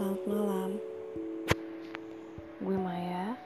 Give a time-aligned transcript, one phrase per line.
[0.00, 0.70] Selamat malam.
[2.64, 3.36] Gue Maya.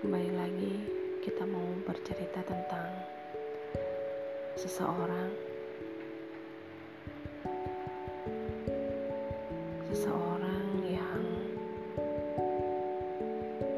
[0.00, 0.72] Kembali lagi
[1.20, 2.88] kita mau bercerita tentang
[4.56, 5.28] seseorang
[9.92, 11.24] seseorang yang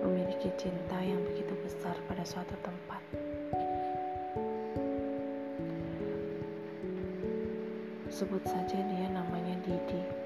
[0.07, 3.03] memiliki cinta yang begitu besar pada suatu tempat.
[8.07, 10.22] Sebut saja dia namanya Didi.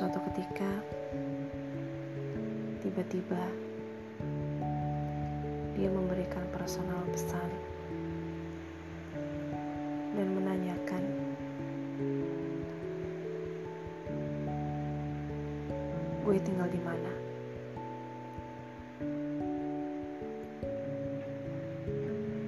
[0.00, 0.80] Suatu ketika,
[2.80, 3.36] tiba-tiba
[5.76, 7.52] dia memberikan personal pesan
[10.16, 11.04] dan menanyakan,
[16.24, 17.12] "Gue tinggal di mana?"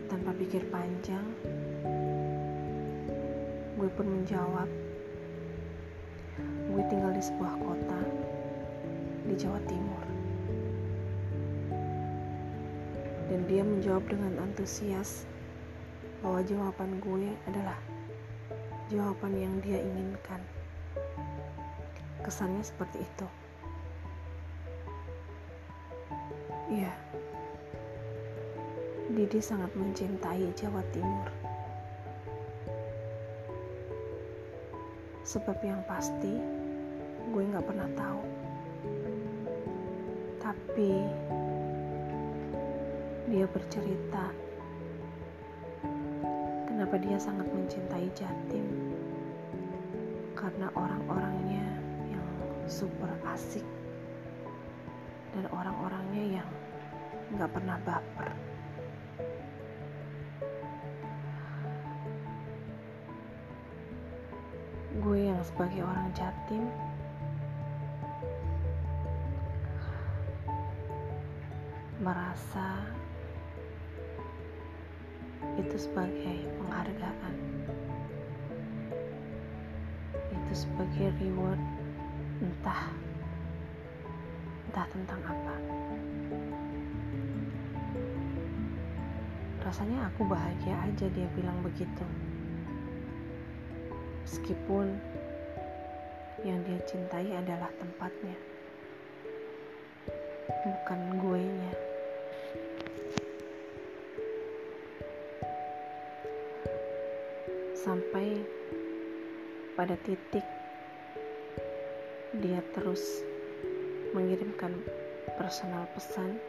[0.08, 1.28] Tanpa pikir panjang,
[3.76, 4.72] gue pun menjawab,
[6.72, 8.00] gue tinggal di sebuah kota
[9.28, 10.04] di Jawa Timur.
[13.28, 15.28] Dan dia menjawab dengan antusias
[16.24, 17.76] bahwa jawaban gue adalah
[18.88, 20.40] jawaban yang dia inginkan.
[22.24, 23.28] Kesannya seperti itu.
[26.72, 26.92] Iya,
[29.12, 31.41] Didi sangat mencintai Jawa Timur.
[35.22, 36.34] Sebab yang pasti,
[37.30, 38.22] gue gak pernah tahu.
[40.42, 40.92] Tapi,
[43.30, 44.34] dia bercerita
[46.66, 48.66] kenapa dia sangat mencintai Jatim.
[50.34, 51.66] Karena orang-orangnya
[52.10, 52.26] yang
[52.66, 53.64] super asik
[55.38, 56.50] dan orang-orangnya yang
[57.38, 58.51] gak pernah baper.
[65.22, 66.66] Yang sebagai orang jatim.
[72.02, 72.82] Merasa
[75.54, 77.34] itu sebagai penghargaan.
[80.34, 81.62] Itu sebagai reward
[82.42, 82.90] entah
[84.66, 85.54] entah tentang apa.
[89.62, 92.02] Rasanya aku bahagia aja dia bilang begitu
[94.32, 94.96] meskipun
[96.40, 98.32] yang dia cintai adalah tempatnya,
[100.64, 101.72] bukan gue nya.
[107.76, 108.40] Sampai
[109.76, 110.48] pada titik
[112.40, 113.20] dia terus
[114.16, 114.72] mengirimkan
[115.36, 116.40] personal pesan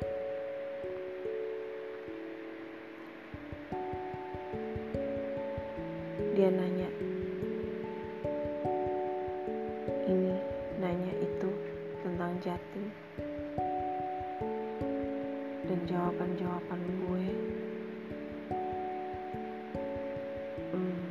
[6.31, 6.82] dia nanya
[12.73, 12.89] Jatim
[15.69, 17.25] dan jawaban-jawaban gue
[20.73, 21.06] hmm,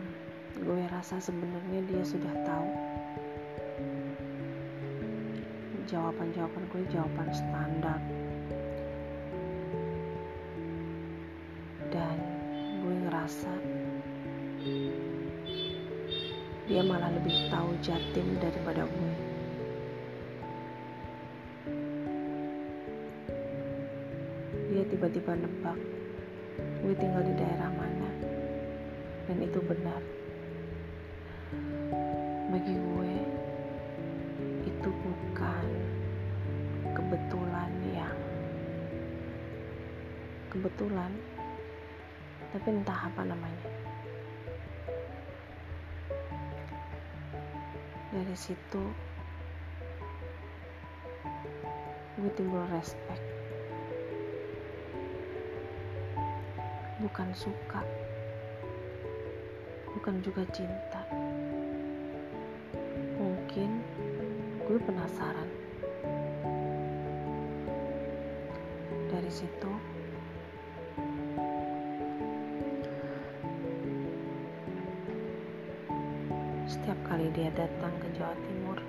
[0.59, 2.71] gue rasa sebenarnya dia sudah tahu.
[5.87, 8.03] Jawaban-jawaban gue jawaban standar.
[11.95, 12.19] Dan
[12.83, 13.53] gue ngerasa
[16.67, 19.22] dia malah lebih tahu Jatim daripada gue.
[24.73, 25.77] Dia tiba-tiba nebak
[26.81, 28.09] gue tinggal di daerah mana?
[29.29, 30.01] Dan itu benar.
[32.49, 33.15] Bagi gue
[34.65, 35.67] itu bukan
[36.97, 38.17] kebetulan yang
[40.49, 41.13] kebetulan
[42.57, 43.69] tapi entah apa namanya.
[48.09, 48.83] Dari situ
[52.17, 53.32] gue timbul respect
[57.03, 57.83] bukan suka
[59.99, 61.03] bukan juga cinta
[63.19, 63.83] mungkin
[64.63, 65.51] gue penasaran
[69.11, 69.73] dari situ
[76.73, 78.81] setiap kali dia datang ke Jawa Timur.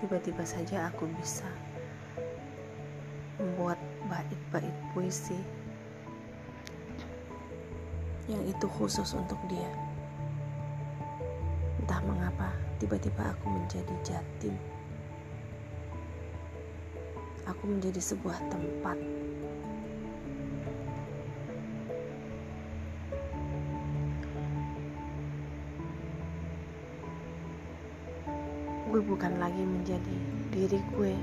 [0.00, 1.44] Tiba-tiba saja aku bisa
[4.26, 5.38] bait-bait puisi
[8.26, 9.70] yang itu khusus untuk dia.
[11.78, 12.50] Entah mengapa,
[12.82, 14.58] tiba-tiba aku menjadi jatim.
[17.46, 18.98] Aku menjadi sebuah tempat.
[28.90, 30.16] Gue bukan lagi menjadi
[30.50, 31.14] diri gue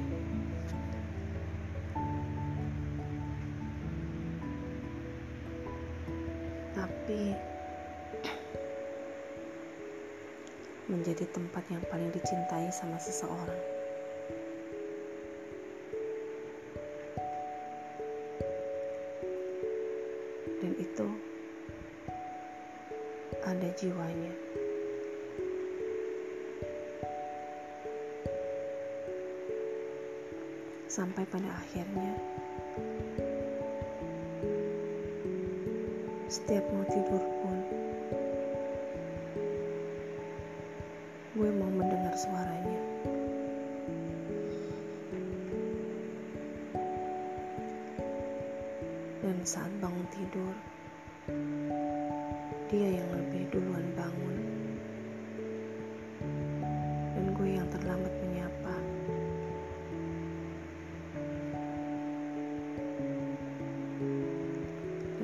[6.74, 7.54] Tapi
[10.90, 13.62] menjadi tempat yang paling dicintai sama seseorang.
[20.62, 21.08] Dan itu
[23.46, 24.34] ada jiwanya.
[30.90, 32.14] Sampai pada akhirnya
[36.34, 37.58] setiap mau tidur pun
[41.38, 42.82] gue mau mendengar suaranya.
[49.22, 50.54] Dan saat bangun tidur,
[52.74, 54.23] dia yang lebih duluan bangun.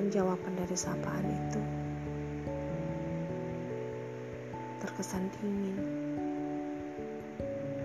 [0.09, 1.61] Jawaban dari sapaan itu
[4.81, 5.77] terkesan dingin.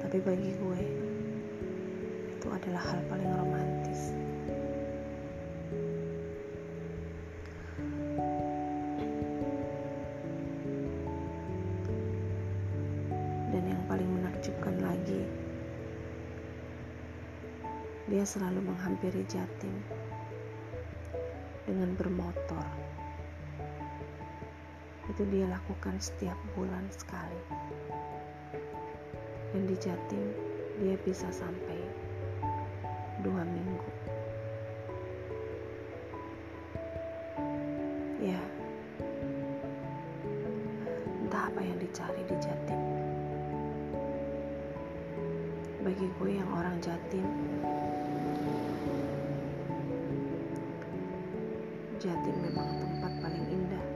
[0.00, 0.80] Tapi bagi gue,
[2.32, 4.16] itu adalah hal paling romantis.
[13.52, 15.28] Dan yang paling menakjubkan lagi,
[18.08, 19.76] dia selalu menghampiri Jatim
[21.64, 22.68] dengan bermotor.
[25.08, 27.40] Itu dia lakukan setiap bulan sekali.
[29.52, 30.32] Dan di Jatim
[30.80, 31.78] dia bisa sampai
[33.22, 33.90] dua minggu.
[38.24, 38.40] Ya,
[41.20, 42.80] entah apa yang dicari di Jatim.
[45.84, 47.28] Bagi gue yang orang Jatim,
[52.14, 53.86] Jatim memang tempat paling indah.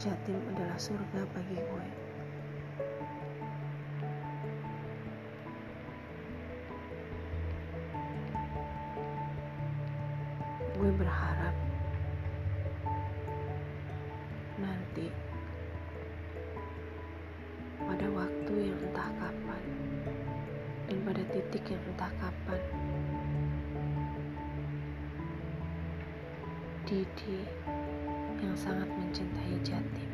[0.00, 1.88] Jatim adalah surga bagi gue.
[10.80, 11.52] Gue berharap
[14.56, 15.12] nanti
[17.76, 19.64] pada waktu yang entah kapan
[20.88, 22.61] dan pada titik yang entah kapan
[26.92, 27.40] Didi
[28.44, 30.12] yang sangat mencintai Jatim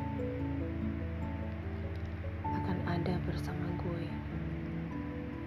[2.46, 4.06] akan ada bersama gue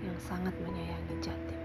[0.03, 1.61] yang sangat menyayangi Jatim.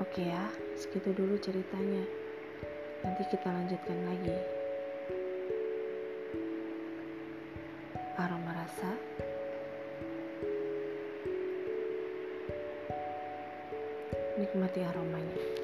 [0.00, 2.08] Oke ya, segitu dulu ceritanya.
[3.04, 4.55] Nanti kita lanjutkan lagi.
[14.56, 15.55] Nikmati aromanya.